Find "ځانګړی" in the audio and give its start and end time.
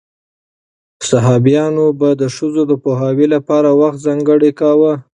4.07-4.51